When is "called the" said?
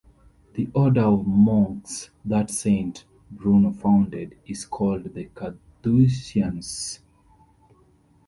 4.65-5.25